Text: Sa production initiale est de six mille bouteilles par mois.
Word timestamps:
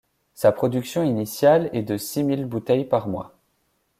Sa 0.33 0.51
production 0.51 1.03
initiale 1.03 1.69
est 1.73 1.83
de 1.83 1.95
six 1.95 2.23
mille 2.23 2.45
bouteilles 2.47 2.85
par 2.85 3.07
mois. 3.07 3.33